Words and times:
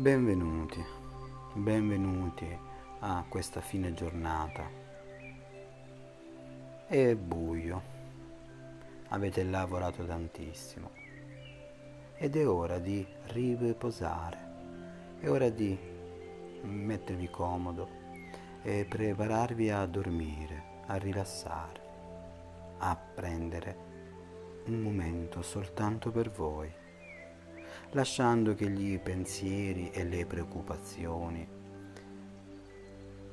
Benvenuti, 0.00 0.82
benvenuti 1.52 2.48
a 3.00 3.22
questa 3.28 3.60
fine 3.60 3.92
giornata. 3.92 4.66
È 6.86 7.14
buio, 7.16 7.82
avete 9.08 9.44
lavorato 9.44 10.06
tantissimo 10.06 10.90
ed 12.16 12.34
è 12.34 12.48
ora 12.48 12.78
di 12.78 13.06
riposare, 13.24 14.38
è 15.20 15.28
ora 15.28 15.50
di 15.50 15.78
mettervi 16.62 17.28
comodo 17.28 17.86
e 18.62 18.86
prepararvi 18.88 19.68
a 19.68 19.84
dormire, 19.84 20.62
a 20.86 20.96
rilassare, 20.96 21.80
a 22.78 22.96
prendere 22.96 23.76
un 24.64 24.80
momento 24.80 25.42
soltanto 25.42 26.10
per 26.10 26.30
voi 26.30 26.79
lasciando 27.92 28.54
che 28.54 28.70
gli 28.70 28.98
pensieri 29.00 29.90
e 29.90 30.04
le 30.04 30.24
preoccupazioni 30.24 31.46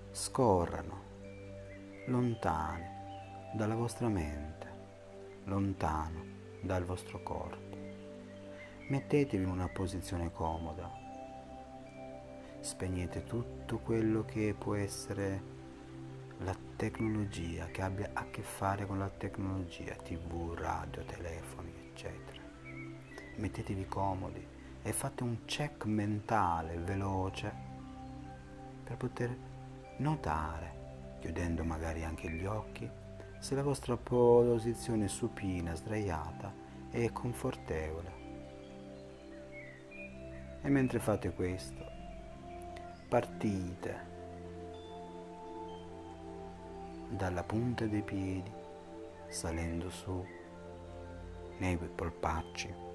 scorrano 0.10 1.04
lontani 2.08 2.86
dalla 3.54 3.76
vostra 3.76 4.08
mente, 4.08 4.66
lontano 5.44 6.26
dal 6.62 6.84
vostro 6.86 7.22
corpo. 7.22 7.78
Mettetevi 8.88 9.44
in 9.44 9.50
una 9.50 9.68
posizione 9.68 10.32
comoda, 10.32 10.92
spegnete 12.60 13.26
tutto 13.26 13.78
quello 13.78 14.26
che 14.26 14.56
può 14.58 14.74
essere 14.74 15.56
la 16.40 16.56
tecnologia, 16.76 17.68
che 17.68 17.82
abbia 17.84 18.10
a 18.14 18.26
che 18.32 18.42
fare 18.42 18.88
con 18.88 18.98
la 18.98 19.10
tecnologia, 19.10 19.94
tv, 19.96 20.54
radio, 20.56 21.04
telefoni, 21.04 21.74
eccetera 21.92 22.37
mettetevi 23.38 23.88
comodi 23.88 24.46
e 24.82 24.92
fate 24.94 25.24
un 25.24 25.46
check 25.46 25.86
mentale 25.86 26.78
veloce 26.78 27.66
per 28.84 28.98
poter 28.98 29.36
notare, 29.98 31.18
chiudendo 31.20 31.64
magari 31.64 32.04
anche 32.04 32.30
gli 32.30 32.46
occhi, 32.46 32.90
se 33.40 33.56
la 33.56 33.64
vostra 33.64 33.98
posizione 33.98 35.08
supina, 35.08 35.76
sdraiata 35.76 36.54
è 36.90 37.12
confortevole. 37.12 38.26
E 40.62 40.70
mentre 40.70 41.00
fate 41.00 41.34
questo, 41.34 41.86
partite 43.08 44.16
dalla 47.10 47.44
punta 47.44 47.86
dei 47.86 48.02
piedi, 48.02 48.52
salendo 49.28 49.90
su 49.90 50.26
nei 51.58 51.78
polpacci 51.78 52.87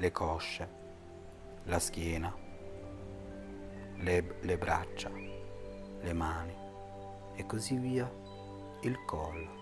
le 0.00 0.12
cosce, 0.12 0.68
la 1.64 1.78
schiena, 1.78 2.34
le, 3.96 4.34
le 4.40 4.56
braccia, 4.56 5.10
le 5.10 6.12
mani 6.14 6.54
e 7.34 7.44
così 7.44 7.76
via 7.76 8.10
il 8.80 9.04
collo. 9.04 9.58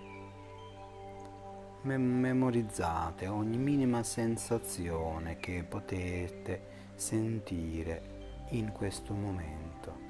memorizzate 1.83 3.27
ogni 3.27 3.57
minima 3.57 4.05
sensazione 4.05 5.39
che 5.39 5.65
potete 5.69 6.93
sentire 6.95 8.47
in 8.51 8.71
questo 8.71 9.15
momento. 9.15 10.07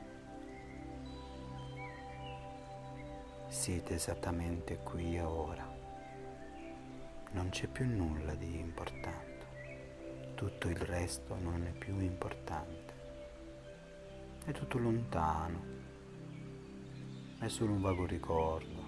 Siete 3.46 3.94
esattamente 3.94 4.76
qui 4.82 5.16
e 5.16 5.22
ora. 5.22 5.66
Non 7.30 7.48
c'è 7.48 7.66
più 7.66 7.86
nulla 7.86 8.34
di 8.34 8.58
importante 8.58 9.27
tutto 10.39 10.69
il 10.69 10.77
resto 10.77 11.34
non 11.34 11.64
è 11.64 11.72
più 11.72 11.98
importante. 11.98 12.94
È 14.45 14.53
tutto 14.53 14.78
lontano, 14.78 15.61
è 17.41 17.48
solo 17.48 17.73
un 17.73 17.80
vago 17.80 18.07
ricordo. 18.07 18.86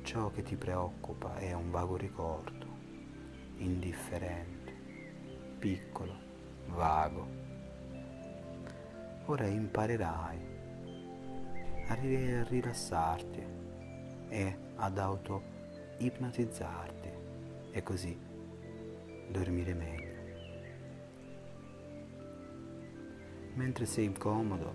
Ciò 0.00 0.30
che 0.30 0.42
ti 0.42 0.56
preoccupa 0.56 1.36
è 1.36 1.52
un 1.52 1.70
vago 1.70 1.96
ricordo, 1.96 2.66
indifferente, 3.58 4.72
piccolo, 5.58 6.16
vago. 6.68 7.28
Ora 9.26 9.46
imparerai 9.46 10.38
a 11.88 11.94
rilassarti 11.94 13.46
e 14.30 14.56
ad 14.76 14.96
auto 14.96 15.42
ipnotizzarti 15.98 17.10
e 17.70 17.82
così 17.82 18.29
dormire 19.30 19.74
meglio. 19.74 20.08
Mentre 23.54 23.86
sei 23.86 24.12
comodo, 24.12 24.74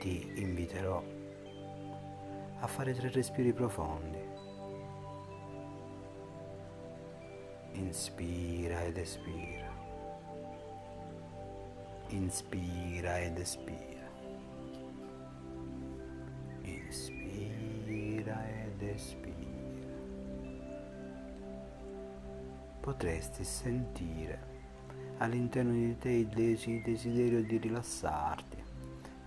ti 0.00 0.32
inviterò 0.36 1.02
a 2.60 2.66
fare 2.66 2.94
tre 2.94 3.10
respiri 3.10 3.52
profondi. 3.52 4.30
Inspira 7.72 8.84
ed 8.84 8.96
espira. 8.98 9.70
Inspira 12.08 13.20
ed 13.20 13.38
espira. 13.38 13.91
Potresti 22.92 23.42
sentire 23.42 24.50
all'interno 25.16 25.72
di 25.72 25.96
te 25.96 26.10
il 26.10 26.26
desiderio 26.82 27.42
di 27.42 27.56
rilassarti, 27.56 28.62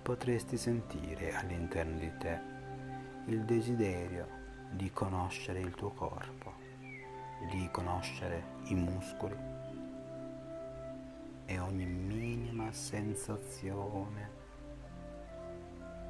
potresti 0.03 0.55
sentire 0.55 1.33
all'interno 1.33 1.97
di 1.97 2.11
te 2.19 2.39
il 3.25 3.43
desiderio 3.43 4.27
di 4.69 4.91
conoscere 4.91 5.61
il 5.61 5.73
tuo 5.73 5.89
corpo, 5.89 6.53
di 7.49 7.67
conoscere 7.71 8.43
i 8.65 8.75
muscoli 8.75 9.35
e 11.45 11.57
ogni 11.57 11.85
minima 11.87 12.71
sensazione 12.71 14.29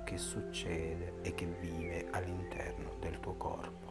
che 0.04 0.18
succede 0.18 1.22
e 1.22 1.34
che 1.34 1.46
vive 1.46 2.10
all'interno 2.12 2.96
del 3.00 3.18
tuo 3.22 3.36
corpo. 3.36 3.85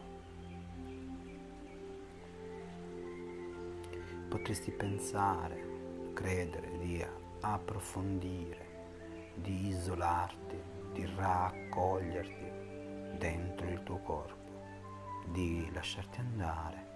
Potresti 4.34 4.72
pensare, 4.72 6.10
credere 6.12 6.76
di 6.78 7.00
approfondire, 7.38 9.30
di 9.36 9.68
isolarti, 9.68 10.60
di 10.92 11.08
raccoglierti 11.14 13.16
dentro 13.16 13.68
il 13.68 13.80
tuo 13.84 13.98
corpo, 13.98 15.22
di 15.30 15.70
lasciarti 15.72 16.18
andare. 16.18 16.86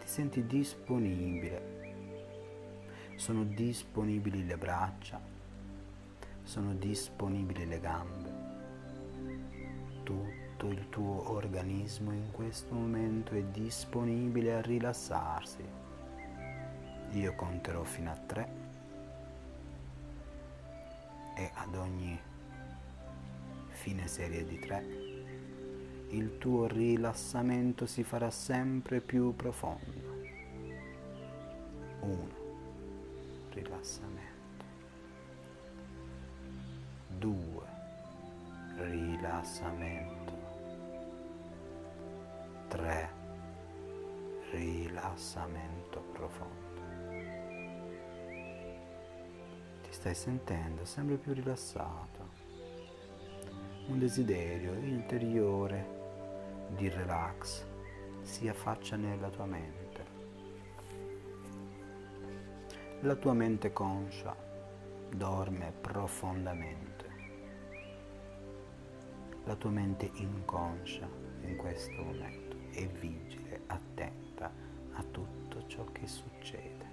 Ti 0.00 0.08
senti 0.08 0.46
disponibile. 0.46 1.78
Sono 3.16 3.44
disponibili 3.44 4.46
le 4.46 4.56
braccia, 4.56 5.20
sono 6.44 6.72
disponibili 6.72 7.66
le 7.66 7.78
gambe. 7.78 8.32
Tutto 10.02 10.39
tutto 10.60 10.66
il 10.68 10.88
tuo 10.90 11.30
organismo 11.30 12.12
in 12.12 12.30
questo 12.32 12.74
momento 12.74 13.32
è 13.32 13.42
disponibile 13.44 14.56
a 14.56 14.60
rilassarsi. 14.60 15.64
Io 17.12 17.34
conterò 17.34 17.82
fino 17.82 18.10
a 18.10 18.16
tre 18.26 18.48
e 21.34 21.50
ad 21.54 21.74
ogni 21.74 22.20
fine 23.68 24.06
serie 24.06 24.44
di 24.44 24.58
tre 24.58 24.84
il 26.10 26.36
tuo 26.36 26.66
rilassamento 26.66 27.86
si 27.86 28.02
farà 28.02 28.30
sempre 28.30 29.00
più 29.00 29.34
profondo. 29.34 30.18
Uno, 32.00 32.34
rilassamento. 33.50 34.64
Due, 37.16 37.64
rilassamento. 38.76 40.29
3. 42.70 43.10
Rilassamento 44.52 46.00
profondo. 46.12 46.80
Ti 49.82 49.92
stai 49.92 50.14
sentendo 50.14 50.84
sempre 50.84 51.16
più 51.16 51.32
rilassato. 51.32 52.28
Un 53.88 53.98
desiderio 53.98 54.74
interiore 54.74 55.98
di 56.76 56.88
relax 56.88 57.66
si 58.22 58.46
affaccia 58.46 58.94
nella 58.94 59.30
tua 59.30 59.46
mente. 59.46 60.04
La 63.00 63.16
tua 63.16 63.32
mente 63.32 63.72
conscia 63.72 64.36
dorme 65.12 65.72
profondamente. 65.80 67.08
La 69.44 69.56
tua 69.56 69.70
mente 69.70 70.08
inconscia 70.14 71.08
in 71.42 71.56
questo 71.56 72.02
momento 72.02 72.49
e 72.72 72.86
vigile, 72.86 73.62
attenta 73.66 74.50
a 74.92 75.02
tutto 75.02 75.66
ciò 75.66 75.84
che 75.92 76.06
succede. 76.06 76.88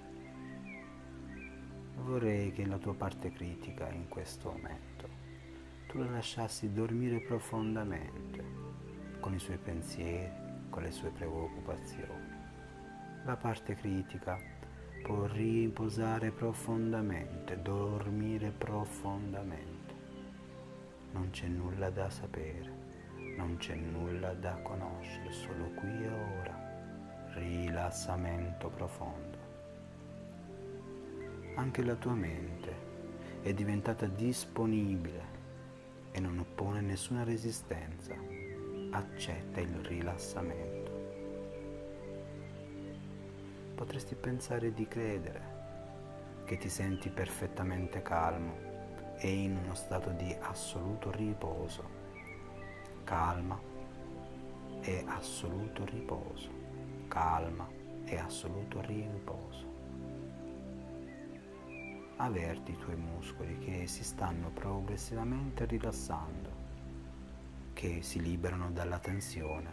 Vorrei 1.96 2.52
che 2.52 2.64
la 2.64 2.78
tua 2.78 2.94
parte 2.94 3.30
critica 3.32 3.88
in 3.90 4.08
questo 4.08 4.50
momento 4.50 5.08
tu 5.88 5.98
la 5.98 6.10
lasciassi 6.10 6.72
dormire 6.72 7.20
profondamente 7.20 8.44
con 9.20 9.34
i 9.34 9.38
suoi 9.38 9.58
pensieri, 9.58 10.30
con 10.70 10.82
le 10.82 10.90
sue 10.90 11.10
preoccupazioni. 11.10 12.36
La 13.24 13.36
parte 13.36 13.74
critica 13.74 14.38
può 15.02 15.26
riposare 15.26 16.30
profondamente, 16.30 17.60
dormire 17.60 18.50
profondamente. 18.50 19.94
Non 21.12 21.30
c'è 21.30 21.46
nulla 21.46 21.90
da 21.90 22.10
sapere 22.10 22.77
non 23.38 23.56
c'è 23.56 23.76
nulla 23.76 24.34
da 24.34 24.56
conoscere, 24.62 25.30
solo 25.30 25.70
qui 25.74 26.04
e 26.04 26.08
ora. 26.08 26.66
Rilassamento 27.34 28.68
profondo. 28.68 29.38
Anche 31.54 31.84
la 31.84 31.94
tua 31.94 32.14
mente 32.14 32.86
è 33.42 33.54
diventata 33.54 34.06
disponibile 34.06 35.36
e 36.10 36.18
non 36.18 36.40
oppone 36.40 36.80
nessuna 36.80 37.22
resistenza. 37.22 38.14
Accetta 38.90 39.60
il 39.60 39.74
rilassamento 39.84 40.88
potresti 43.76 44.16
pensare 44.16 44.72
di 44.72 44.88
credere 44.88 45.56
che 46.44 46.56
ti 46.56 46.68
senti 46.68 47.10
perfettamente 47.10 48.02
calmo 48.02 48.56
e 49.18 49.30
in 49.30 49.56
uno 49.56 49.74
stato 49.76 50.10
di 50.10 50.36
assoluto 50.40 51.12
riposo. 51.12 51.97
Calma 53.08 53.58
e 54.82 55.02
assoluto 55.06 55.86
riposo. 55.86 56.50
Calma 57.08 57.66
e 58.04 58.18
assoluto 58.18 58.82
riposo. 58.82 59.64
Avverti 62.16 62.72
i 62.72 62.76
tuoi 62.76 62.96
muscoli 62.96 63.56
che 63.60 63.86
si 63.86 64.04
stanno 64.04 64.50
progressivamente 64.50 65.64
rilassando, 65.64 66.50
che 67.72 68.02
si 68.02 68.20
liberano 68.20 68.70
dalla 68.72 68.98
tensione, 68.98 69.72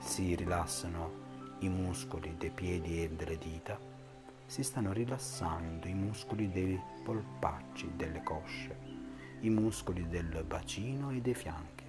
si 0.00 0.34
rilassano 0.34 1.56
i 1.60 1.70
muscoli 1.70 2.36
dei 2.36 2.50
piedi 2.50 3.02
e 3.02 3.08
delle 3.08 3.38
dita, 3.38 3.78
si 4.44 4.62
stanno 4.62 4.92
rilassando 4.92 5.88
i 5.88 5.94
muscoli 5.94 6.50
dei 6.50 6.78
polpacci, 7.02 7.92
delle 7.96 8.22
cosce, 8.22 8.76
i 9.40 9.48
muscoli 9.48 10.06
del 10.06 10.44
bacino 10.46 11.08
e 11.12 11.22
dei 11.22 11.34
fianchi. 11.34 11.81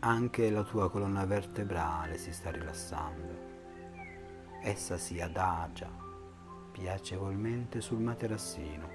Anche 0.00 0.50
la 0.50 0.62
tua 0.62 0.90
colonna 0.90 1.24
vertebrale 1.26 2.16
si 2.16 2.32
sta 2.32 2.50
rilassando. 2.50 3.48
Essa 4.62 4.96
si 4.96 5.20
adagia 5.20 5.90
piacevolmente 6.72 7.80
sul 7.80 8.00
materassino 8.00 8.88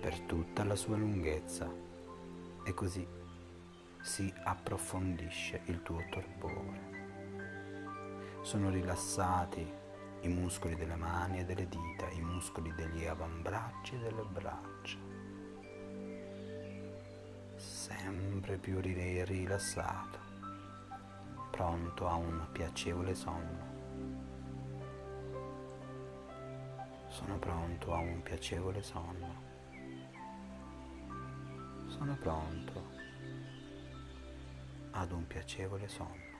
per 0.00 0.20
tutta 0.20 0.64
la 0.64 0.74
sua 0.74 0.96
lunghezza 0.96 1.72
e 2.64 2.74
così 2.74 3.06
si 4.02 4.32
approfondisce 4.44 5.62
il 5.66 5.82
tuo 5.82 6.04
torpore 6.10 6.96
sono 8.46 8.70
rilassati 8.70 9.68
i 10.20 10.28
muscoli 10.28 10.76
delle 10.76 10.94
mani 10.94 11.40
e 11.40 11.44
delle 11.44 11.66
dita, 11.66 12.08
i 12.12 12.20
muscoli 12.20 12.72
degli 12.76 13.04
avambracci 13.04 13.96
e 13.96 13.98
delle 13.98 14.22
braccia. 14.22 14.98
Sempre 17.56 18.56
più 18.58 18.78
rilassato, 18.80 20.18
pronto 21.56 22.06
a 22.06 22.16
un 22.16 22.46
piacevole 22.52 23.14
sonno. 23.14 23.64
Sono 27.08 27.38
pronto 27.38 27.94
a 27.94 27.98
un 27.98 28.20
piacevole 28.22 28.82
sonno. 28.82 29.34
Sono 31.86 32.14
pronto 32.20 32.84
ad 34.90 35.10
un 35.12 35.26
piacevole 35.26 35.88
sonno 35.88 36.34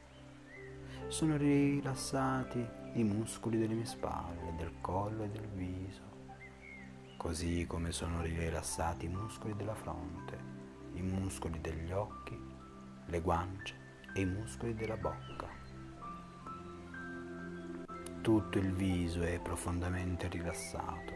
sono 1.08 1.36
rilassati 1.36 2.66
i 2.94 3.04
muscoli 3.04 3.58
delle 3.58 3.74
mie 3.74 3.84
spalle, 3.84 4.54
del 4.56 4.80
collo 4.80 5.22
e 5.22 5.28
del 5.28 5.46
viso, 5.46 6.02
così 7.16 7.64
come 7.66 7.92
sono 7.92 8.22
rilassati 8.22 9.06
i 9.06 9.08
muscoli 9.08 9.54
della 9.54 9.74
fronte, 9.74 10.36
i 10.94 11.02
muscoli 11.02 11.60
degli 11.60 11.92
occhi, 11.92 12.36
le 13.06 13.20
guance 13.20 13.85
e 14.16 14.20
i 14.22 14.24
muscoli 14.24 14.74
della 14.74 14.96
bocca. 14.96 15.46
Tutto 18.22 18.58
il 18.58 18.72
viso 18.72 19.22
è 19.22 19.38
profondamente 19.40 20.28
rilassato. 20.28 21.14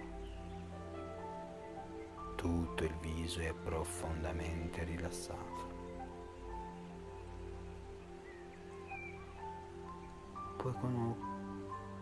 Tutto 2.37 2.85
il 2.85 2.94
viso 3.00 3.41
è 3.41 3.52
profondamente 3.52 4.85
rilassato. 4.85 5.70
puoi, 10.61 10.75
con, 10.75 11.17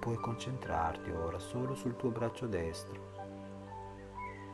puoi 0.00 0.16
concentrarti 0.16 1.10
ora 1.10 1.38
solo 1.38 1.74
sul 1.76 1.94
tuo 1.96 2.10
braccio 2.10 2.46
destro, 2.46 3.00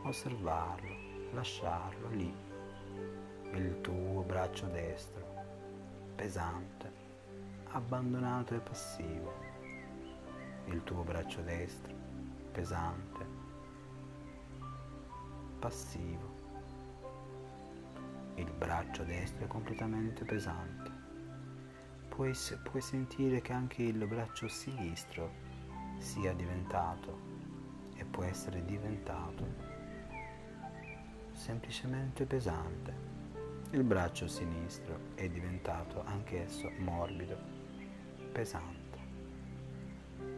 osservarlo, 0.03 0.95
lasciarlo 1.31 2.09
lì, 2.09 2.33
il 3.53 3.81
tuo 3.81 4.21
braccio 4.21 4.67
destro, 4.67 5.34
pesante, 6.15 6.91
abbandonato 7.71 8.55
e 8.55 8.59
passivo, 8.59 9.33
il 10.65 10.83
tuo 10.83 11.03
braccio 11.03 11.41
destro, 11.41 11.93
pesante, 12.51 13.25
passivo, 15.59 16.33
il 18.35 18.51
braccio 18.51 19.03
destro 19.03 19.45
è 19.45 19.47
completamente 19.47 20.23
pesante. 20.23 20.91
Puoi, 22.09 22.33
puoi 22.63 22.81
sentire 22.81 23.41
che 23.41 23.51
anche 23.51 23.83
il 23.83 24.07
braccio 24.07 24.47
sinistro 24.47 25.31
sia 25.97 26.33
diventato 26.33 27.19
e 27.95 28.05
può 28.05 28.23
essere 28.23 28.63
diventato 28.63 29.75
semplicemente 31.33 32.25
pesante. 32.25 33.04
Il 33.71 33.83
braccio 33.83 34.27
sinistro 34.27 34.99
è 35.15 35.27
diventato 35.27 36.03
anch'esso 36.05 36.71
morbido, 36.77 37.37
pesante. 38.31 38.97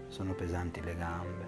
Sono 0.08 0.34
pesanti 0.34 0.82
le 0.82 0.96
gambe 0.96 1.46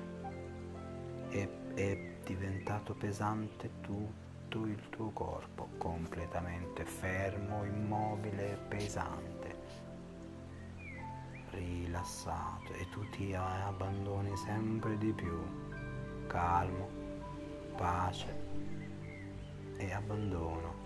e 1.29 1.74
è 1.74 2.17
diventato 2.24 2.93
pesante 2.93 3.71
tutto 3.81 4.65
il 4.65 4.89
tuo 4.89 5.09
corpo, 5.12 5.69
completamente 5.77 6.86
fermo, 6.86 7.63
immobile, 7.63 8.59
pesante 8.67 9.39
rilassato 11.51 12.74
e 12.74 12.88
tu 12.89 13.07
ti 13.09 13.33
abbandoni 13.33 14.36
sempre 14.38 14.98
di 14.98 15.12
più, 15.13 15.38
calmo, 16.27 16.89
pace 17.75 18.48
e 19.77 19.91
abbandono. 19.91 20.78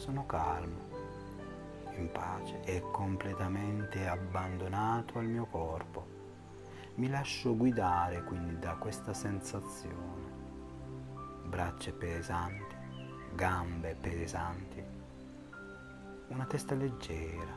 Sono 0.00 0.24
calmo, 0.24 0.88
in 1.98 2.10
pace 2.10 2.62
e 2.64 2.80
completamente 2.90 4.08
abbandonato 4.08 5.18
al 5.18 5.26
mio 5.26 5.44
corpo. 5.44 6.06
Mi 6.94 7.10
lascio 7.10 7.54
guidare 7.54 8.24
quindi 8.24 8.58
da 8.58 8.76
questa 8.76 9.12
sensazione. 9.12 10.38
Braccia 11.44 11.92
pesanti, 11.92 12.74
gambe 13.34 13.94
pesanti, 13.94 14.82
una 16.28 16.46
testa 16.46 16.74
leggera, 16.74 17.52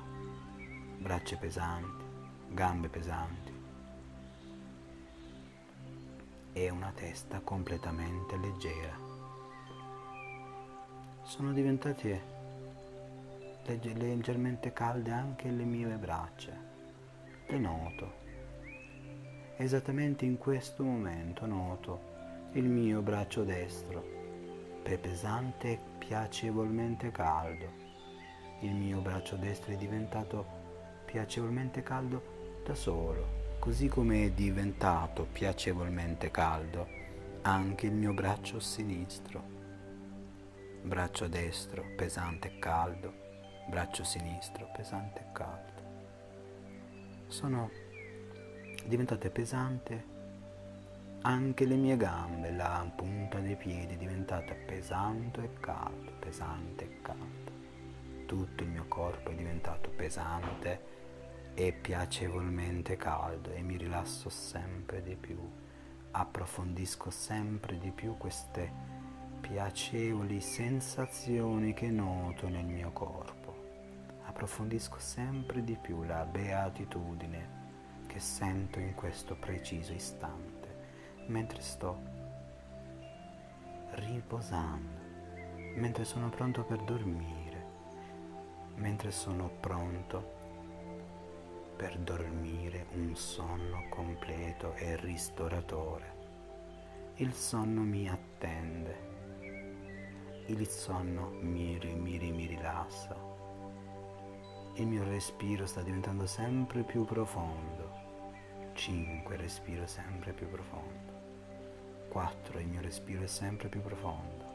braccia 0.98 1.38
pesanti 1.38 2.04
gambe 2.50 2.90
pesanti 2.90 3.54
e 6.52 6.70
una 6.70 6.92
testa 6.94 7.40
completamente 7.40 8.36
leggera. 8.36 8.96
Sono 11.24 11.54
diventate 11.54 12.33
leggermente 13.66 14.74
calde 14.74 15.12
anche 15.12 15.50
le 15.50 15.64
mie 15.64 15.96
braccia. 15.96 16.52
Le 17.48 17.58
noto. 17.58 18.22
Esattamente 19.56 20.26
in 20.26 20.38
questo 20.38 20.84
momento 20.84 21.46
noto 21.46 22.12
il 22.54 22.66
mio 22.66 23.02
braccio 23.02 23.44
destro, 23.44 24.04
pesante 24.84 25.72
e 25.72 25.80
piacevolmente 25.98 27.12
caldo. 27.12 27.82
Il 28.60 28.74
mio 28.74 29.00
braccio 29.00 29.36
destro 29.36 29.72
è 29.72 29.76
diventato 29.76 30.46
piacevolmente 31.06 31.82
caldo 31.84 32.62
da 32.66 32.76
solo, 32.76 33.58
così 33.60 33.88
come 33.88 34.26
è 34.26 34.32
diventato 34.32 35.28
piacevolmente 35.32 36.30
caldo 36.32 36.88
anche 37.44 37.88
il 37.88 37.94
mio 37.94 38.14
braccio 38.14 38.60
sinistro. 38.60 39.44
Braccio 40.82 41.28
destro 41.28 41.84
pesante 41.96 42.48
e 42.50 42.60
caldo, 42.60 43.23
braccio 43.68 44.04
sinistro 44.04 44.70
pesante 44.74 45.20
e 45.22 45.32
caldo. 45.32 45.82
Sono 47.28 47.70
diventate 48.86 49.30
pesante 49.30 50.12
Anche 51.26 51.66
le 51.66 51.76
mie 51.76 51.96
gambe, 51.96 52.52
la 52.52 52.86
punta 52.94 53.40
dei 53.40 53.56
piedi 53.56 53.94
è 53.94 53.98
diventata 53.98 54.54
pesante 54.54 55.42
e 55.42 55.54
calda, 55.62 56.12
pesante 56.20 56.84
e 56.84 57.02
calda. 57.02 57.52
Tutto 58.26 58.64
il 58.64 58.70
mio 58.70 58.84
corpo 58.90 59.30
è 59.30 59.34
diventato 59.34 59.90
pesante 59.90 60.82
e 61.54 61.72
piacevolmente 61.72 62.98
caldo 62.98 63.54
e 63.54 63.62
mi 63.62 63.78
rilasso 63.78 64.28
sempre 64.28 65.02
di 65.02 65.16
più. 65.16 65.40
Approfondisco 66.12 67.10
sempre 67.10 67.78
di 67.78 67.92
più 67.92 68.18
queste 68.18 68.70
piacevoli 69.40 70.42
sensazioni 70.42 71.74
che 71.74 71.90
noto 71.90 72.50
nel 72.50 72.66
mio 72.66 72.92
corpo. 72.92 73.33
Approfondisco 74.34 74.98
sempre 74.98 75.64
di 75.64 75.78
più 75.80 76.02
la 76.02 76.26
beatitudine 76.26 77.62
che 78.08 78.20
sento 78.20 78.80
in 78.80 78.96
questo 78.96 79.36
preciso 79.36 79.94
istante 79.94 81.26
mentre 81.28 81.62
sto 81.62 82.02
riposando, 83.92 85.00
mentre 85.76 86.04
sono 86.04 86.30
pronto 86.30 86.64
per 86.64 86.82
dormire, 86.82 87.66
mentre 88.78 89.12
sono 89.12 89.52
pronto 89.60 90.32
per 91.76 91.96
dormire 92.00 92.88
un 92.96 93.16
sonno 93.16 93.86
completo 93.90 94.74
e 94.74 94.96
ristoratore. 94.96 96.16
Il 97.18 97.34
sonno 97.34 97.82
mi 97.82 98.10
attende, 98.10 98.98
il 100.48 100.68
sonno 100.68 101.30
mi, 101.40 101.78
mi, 101.78 102.32
mi 102.32 102.46
rilassa, 102.48 103.33
il 104.76 104.88
mio 104.88 105.04
respiro 105.04 105.68
sta 105.68 105.84
diventando 105.84 106.26
sempre 106.26 106.82
più 106.82 107.06
profondo. 107.06 108.02
5 108.74 109.36
respiro 109.36 109.86
sempre 109.86 110.34
più 110.34 110.50
profondo. 110.50 111.12
4 112.10 112.58
il 112.58 112.68
mio 112.68 112.82
respiro 112.82 113.22
è 113.22 113.28
sempre 113.28 113.70
più 113.70 113.82
profondo. 113.82 114.46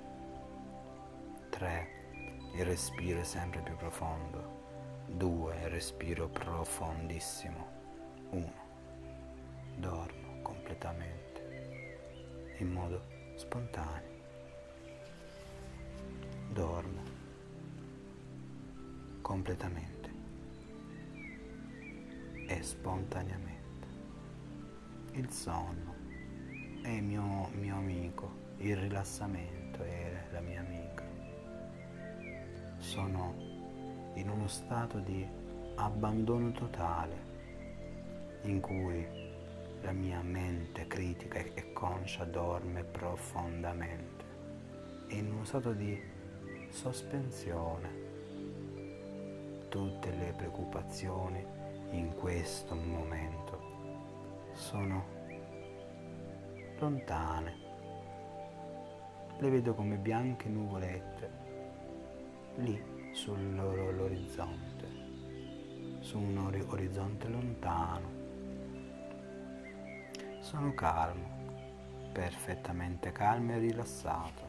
3 1.51 1.89
il 2.55 2.65
respiro 2.65 3.21
è 3.21 3.25
sempre 3.25 3.61
più 3.61 3.77
profondo. 3.77 4.57
2 5.07 5.55
il 5.55 5.69
respiro 5.69 6.27
profondissimo. 6.27 7.67
1 8.31 8.53
dormo 9.77 10.43
completamente 10.43 12.57
in 12.59 12.73
modo 12.73 13.05
spontaneo. 13.37 14.17
Dormo 16.51 17.03
completamente 19.23 19.98
e 22.49 22.62
spontaneamente. 22.62 23.87
Il 25.12 25.31
sonno 25.31 25.95
è 26.83 26.88
il 26.88 27.02
mio, 27.02 27.50
mio 27.52 27.76
amico, 27.76 28.31
il 28.57 28.75
rilassamento 28.75 29.83
è 29.83 30.28
la 30.33 30.40
mia 30.40 30.61
amica. 30.61 31.05
Sono 32.78 33.35
in 34.14 34.31
uno 34.31 34.49
stato 34.49 34.99
di 34.99 35.26
abbandono 35.75 36.50
totale 36.52 37.26
in 38.43 38.61
cui 38.61 39.07
la 39.83 39.93
mia 39.93 40.23
mente 40.23 40.87
critica 40.87 41.38
e 41.38 41.73
conscia 41.73 42.25
dorme 42.25 42.83
profondamente, 42.83 44.25
in 45.09 45.31
uno 45.31 45.45
stato 45.45 45.73
di 45.73 46.00
sospensione. 46.71 48.07
Tutte 49.69 50.11
le 50.11 50.33
preoccupazioni 50.35 51.58
in 51.90 52.14
questo 52.14 52.75
momento 52.75 54.50
sono 54.52 55.04
lontane. 56.78 57.66
Le 59.38 59.50
vedo 59.50 59.75
come 59.75 59.97
bianche 59.97 60.49
nuvolette 60.49 61.30
lì 62.57 63.11
sull'orizzonte, 63.12 64.87
su 66.00 66.18
un 66.18 66.37
orizzonte 66.38 67.28
lontano. 67.28 68.16
Sono 70.40 70.75
calmo, 70.75 71.26
perfettamente 72.12 73.12
calmo 73.12 73.52
e 73.52 73.59
rilassato. 73.59 74.47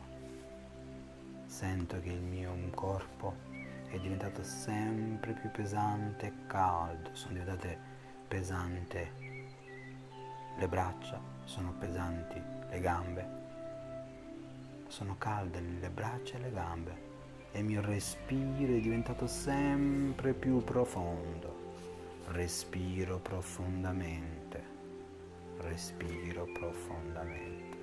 Sento 1.45 1.99
che 1.99 2.11
il 2.11 2.21
mio 2.21 2.53
corpo 2.71 3.48
è 3.89 3.97
diventato 3.97 4.43
sempre 4.43 5.33
più 5.33 5.49
pesante 5.51 6.27
e 6.27 6.33
caldo, 6.47 7.09
sono 7.13 7.33
diventate 7.33 7.77
pesanti 8.27 9.11
le 10.57 10.67
braccia, 10.67 11.19
sono 11.45 11.73
pesanti 11.79 12.41
le 12.69 12.79
gambe, 12.79 13.27
sono 14.87 15.15
calde 15.17 15.59
le 15.59 15.89
braccia 15.89 16.37
e 16.37 16.39
le 16.39 16.51
gambe 16.51 17.07
e 17.51 17.59
il 17.59 17.65
mio 17.65 17.81
respiro 17.81 18.75
è 18.75 18.79
diventato 18.79 19.25
sempre 19.25 20.33
più 20.33 20.63
profondo. 20.63 21.67
Respiro 22.27 23.17
profondamente, 23.17 24.63
respiro 25.61 26.45
profondamente. 26.53 27.77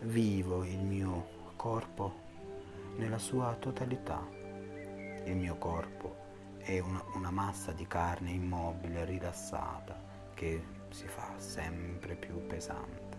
Vivo 0.00 0.64
il 0.64 0.78
mio 0.78 1.26
corpo 1.56 2.28
nella 2.96 3.18
sua 3.18 3.56
totalità. 3.58 4.26
Il 5.24 5.36
mio 5.36 5.56
corpo 5.56 6.16
è 6.58 6.78
una, 6.78 7.02
una 7.14 7.30
massa 7.30 7.72
di 7.72 7.86
carne 7.86 8.30
immobile, 8.30 9.04
rilassata, 9.04 9.96
che 10.34 10.62
si 10.90 11.06
fa 11.06 11.32
sempre 11.36 12.14
più 12.14 12.46
pesante. 12.46 13.18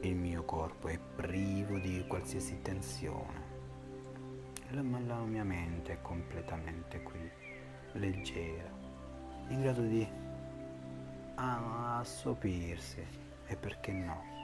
Il 0.00 0.14
mio 0.14 0.44
corpo 0.44 0.88
è 0.88 0.98
privo 0.98 1.78
di 1.78 2.04
qualsiasi 2.06 2.60
tensione, 2.62 3.54
la, 4.70 4.82
la 4.82 5.18
mia 5.20 5.44
mente 5.44 5.94
è 5.94 6.02
completamente 6.02 7.02
qui, 7.02 7.30
leggera, 7.92 8.70
in 9.48 9.62
grado 9.62 9.82
di 9.82 10.06
assopirsi 11.36 13.04
e 13.46 13.56
perché 13.56 13.92
no, 13.92 14.35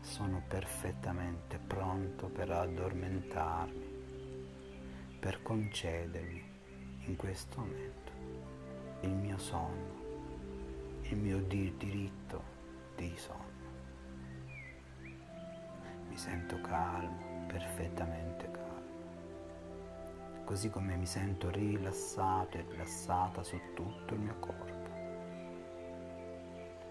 sono 0.00 0.42
perfettamente 0.46 1.58
pronto 1.58 2.28
per 2.28 2.50
addormentarmi, 2.50 3.98
per 5.18 5.42
concedermi 5.42 6.42
in 7.06 7.16
questo 7.16 7.60
momento 7.60 8.12
il 9.02 9.10
mio 9.10 9.38
sonno, 9.38 9.98
il 11.02 11.16
mio 11.16 11.38
diritto 11.38 12.42
di 12.96 13.12
sonno. 13.16 13.48
Mi 16.08 16.16
sento 16.16 16.60
calmo, 16.60 17.44
perfettamente 17.46 18.50
calmo, 18.50 20.44
così 20.44 20.70
come 20.70 20.96
mi 20.96 21.06
sento 21.06 21.50
rilassato 21.50 22.56
e 22.58 22.64
rilassata 22.68 23.42
su 23.42 23.58
tutto 23.74 24.14
il 24.14 24.20
mio 24.20 24.38
corpo. 24.38 24.68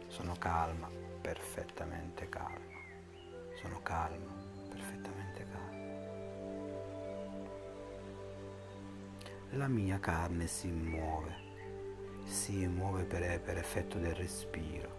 Sono 0.08 0.36
calma, 0.40 0.90
perfettamente 1.22 2.28
calma. 2.30 2.79
Sono 3.60 3.82
calmo, 3.82 4.68
perfettamente 4.70 5.46
calmo. 5.52 5.98
la 9.58 9.68
mia 9.68 10.00
carne 10.00 10.48
si 10.48 10.70
muove, 10.70 11.36
si 12.24 12.66
muove 12.68 13.04
per, 13.04 13.42
per 13.42 13.58
effetto 13.58 13.98
del 13.98 14.16
respiro. 14.16 14.98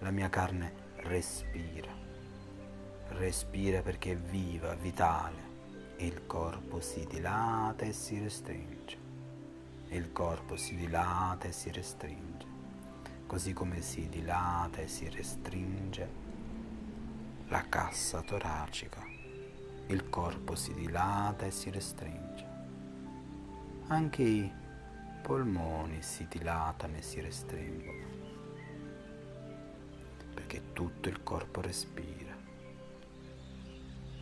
La 0.00 0.10
mia 0.10 0.28
carne 0.28 0.72
respira, 0.96 1.92
respira 3.10 3.82
perché 3.82 4.12
è 4.12 4.16
viva, 4.16 4.74
vitale. 4.74 5.50
Il 5.98 6.26
corpo 6.26 6.80
si 6.80 7.06
dilata 7.06 7.84
e 7.84 7.92
si 7.92 8.18
restringe. 8.18 8.98
Il 9.90 10.10
corpo 10.10 10.56
si 10.56 10.74
dilata 10.74 11.46
e 11.46 11.52
si 11.52 11.70
restringe. 11.70 12.46
Così 13.26 13.52
come 13.52 13.80
si 13.80 14.08
dilata 14.08 14.80
e 14.80 14.88
si 14.88 15.08
restringe 15.08 16.21
la 17.52 17.64
cassa 17.68 18.20
toracica. 18.22 19.00
Il 19.86 20.08
corpo 20.08 20.56
si 20.56 20.74
dilata 20.74 21.46
e 21.46 21.52
si 21.52 21.70
restringe 21.70 22.32
anche 23.92 24.22
i 24.22 24.50
polmoni 25.20 26.00
si 26.00 26.26
dilatano 26.26 26.96
e 26.96 27.02
si 27.02 27.20
restringono, 27.20 28.06
perché 30.32 30.72
tutto 30.72 31.10
il 31.10 31.22
corpo 31.22 31.60
respira. 31.60 32.34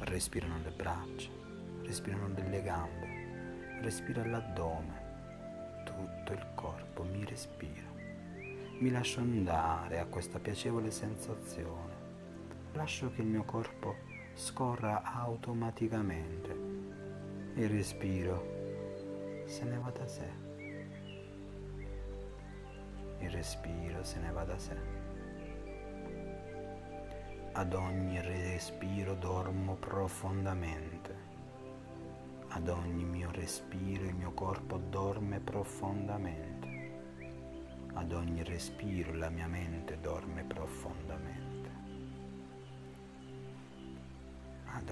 Respirano 0.00 0.58
le 0.64 0.70
braccia, 0.70 1.30
respirano 1.82 2.30
delle 2.30 2.62
gambe, 2.62 3.80
respira 3.82 4.26
l'addome, 4.26 5.84
tutto 5.84 6.32
il 6.32 6.46
corpo 6.54 7.04
mi 7.04 7.24
respira. 7.24 7.88
Mi 8.80 8.90
lascio 8.90 9.20
andare 9.20 10.00
a 10.00 10.06
questa 10.06 10.40
piacevole 10.40 10.90
sensazione, 10.90 11.89
lascio 12.72 13.10
che 13.12 13.22
il 13.22 13.26
mio 13.26 13.44
corpo 13.44 13.96
scorra 14.34 15.02
automaticamente. 15.02 16.50
Il 17.54 17.68
respiro 17.68 19.44
se 19.46 19.64
ne 19.64 19.78
va 19.78 19.90
da 19.90 20.06
sé. 20.06 20.48
il 23.20 23.30
respiro 23.30 24.02
se 24.02 24.18
ne 24.18 24.30
va 24.30 24.44
da 24.44 24.58
sé. 24.58 24.76
Ad 27.52 27.74
ogni 27.74 28.20
respiro 28.20 29.14
dormo 29.14 29.74
profondamente. 29.74 31.28
Ad 32.48 32.68
ogni 32.68 33.04
mio 33.04 33.30
respiro 33.30 34.04
il 34.04 34.14
mio 34.14 34.32
corpo 34.32 34.78
dorme 34.78 35.40
profondamente. 35.40 36.68
Ad 37.92 38.12
ogni 38.12 38.42
respiro 38.42 39.12
la 39.14 39.28
mia 39.28 39.46
mente 39.46 39.98
dorme 40.00 40.44
profondamente. 40.44 41.49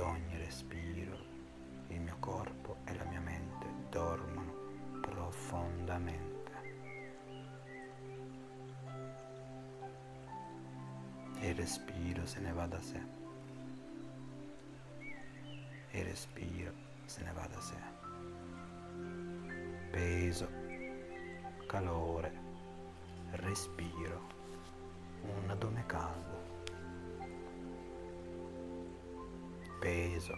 Ogni 0.00 0.36
respiro 0.36 1.16
il 1.88 2.00
mio 2.00 2.16
corpo 2.20 2.76
e 2.84 2.94
la 2.94 3.04
mia 3.04 3.20
mente 3.20 3.66
dormono 3.90 4.52
profondamente. 5.00 6.52
E 11.40 11.48
il 11.48 11.54
respiro 11.54 12.26
se 12.26 12.40
ne 12.40 12.52
va 12.52 12.66
da 12.66 12.80
sé. 12.80 13.00
E 15.90 15.98
il 15.98 16.04
respiro 16.04 16.72
se 17.04 17.22
ne 17.22 17.32
va 17.32 17.46
da 17.46 17.60
sé. 17.60 17.76
Peso, 19.90 20.48
calore, 21.66 22.32
respiro, 23.32 24.26
un 25.22 25.50
addome 25.50 25.84
caldo. 25.86 26.57
Peso, 29.78 30.34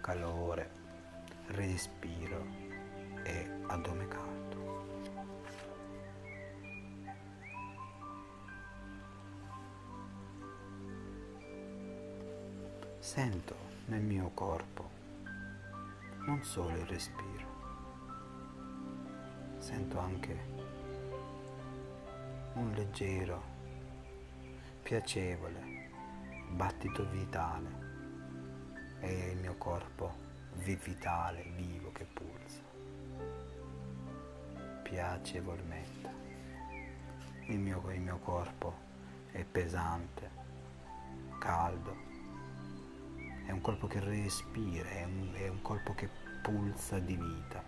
calore, 0.00 0.70
respiro 1.48 2.46
e 3.24 3.50
addome 3.66 4.06
caldo. 4.06 4.44
Sento 13.00 13.56
nel 13.86 14.02
mio 14.02 14.30
corpo 14.32 14.90
non 16.26 16.42
solo 16.44 16.76
il 16.76 16.86
respiro, 16.86 17.46
sento 19.58 19.98
anche 19.98 20.38
un 22.54 22.70
leggero, 22.72 23.42
piacevole 24.82 25.90
battito 26.50 27.08
vitale 27.10 27.85
e 29.06 29.30
il 29.30 29.38
mio 29.38 29.54
corpo 29.56 30.24
vitale, 30.64 31.44
vivo 31.54 31.92
che 31.92 32.04
pulsa 32.12 32.60
piacevolmente. 34.82 36.24
Il 37.46 37.58
mio, 37.58 37.82
il 37.92 38.00
mio 38.00 38.18
corpo 38.18 38.74
è 39.30 39.44
pesante, 39.44 40.30
caldo, 41.38 41.94
è 43.44 43.52
un 43.52 43.60
corpo 43.60 43.86
che 43.86 44.00
respira, 44.00 44.88
è 44.88 45.04
un, 45.04 45.30
è 45.34 45.48
un 45.48 45.62
corpo 45.62 45.94
che 45.94 46.08
pulsa 46.42 46.98
di 46.98 47.16
vita 47.16 47.62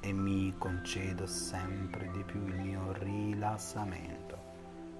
e 0.00 0.12
mi 0.12 0.54
concedo 0.58 1.26
sempre 1.26 2.10
di 2.10 2.22
più 2.24 2.46
il 2.46 2.58
mio 2.58 2.92
rilassamento, 2.92 4.38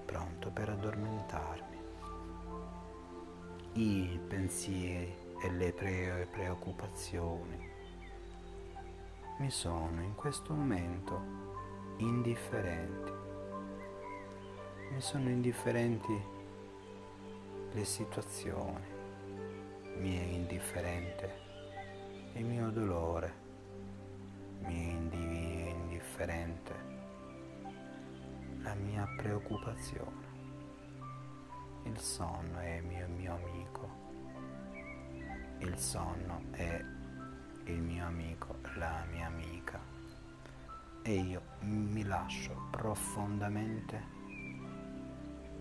pronto 0.06 0.50
per 0.50 0.70
addormentarmi. 0.70 1.78
I 3.72 4.20
pensieri 4.26 5.19
e 5.42 5.50
le 5.50 5.72
pre- 5.72 6.28
preoccupazioni 6.30 7.68
mi 9.38 9.50
sono 9.50 10.02
in 10.02 10.14
questo 10.14 10.52
momento 10.52 11.18
indifferenti. 11.96 13.10
Mi 14.90 15.00
sono 15.00 15.30
indifferenti 15.30 16.22
le 17.72 17.84
situazioni, 17.84 18.84
mi 19.96 20.18
è 20.18 20.22
indifferente 20.22 21.38
il 22.34 22.44
mio 22.44 22.68
dolore, 22.70 23.32
mi 24.64 24.88
è 24.88 25.70
indifferente 25.70 26.74
la 28.58 28.74
mia 28.74 29.08
preoccupazione. 29.16 30.28
Il 31.84 31.98
sonno 31.98 32.58
è 32.58 32.80
mio, 32.82 33.08
mio 33.08 33.34
amico, 33.34 33.99
il 35.60 35.76
sonno 35.76 36.44
è 36.52 36.82
il 37.64 37.80
mio 37.80 38.06
amico, 38.06 38.56
la 38.76 39.04
mia 39.10 39.26
amica 39.26 39.78
e 41.02 41.12
io 41.12 41.42
mi 41.60 42.02
lascio 42.02 42.68
profondamente 42.70 44.02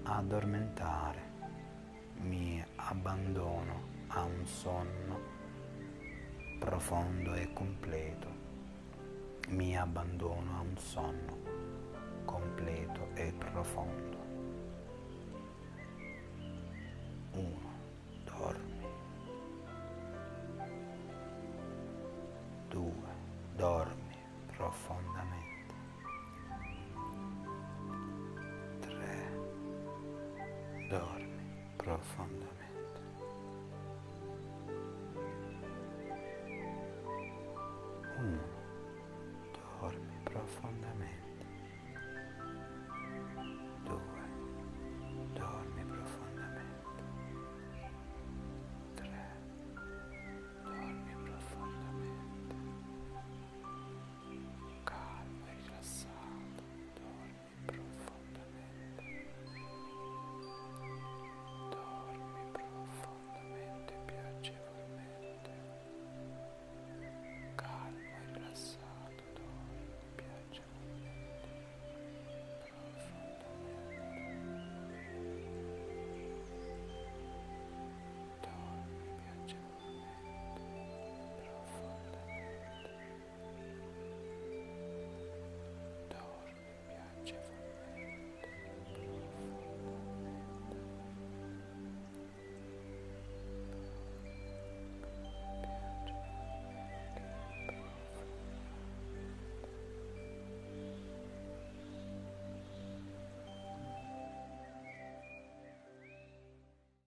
addormentare, 0.03 1.21
mi 2.21 2.63
abbandono 2.75 3.88
a 4.07 4.23
un 4.23 4.45
sonno 4.45 5.19
profondo 6.59 7.33
e 7.33 7.51
completo, 7.53 8.27
mi 9.49 9.77
abbandono 9.77 10.57
a 10.57 10.62
un 10.62 10.77
sonno 10.77 11.38
completo 12.25 13.09
e 13.15 13.33
profondo. 13.38 14.17
1. 17.33 17.68
outdoor. 23.61 23.98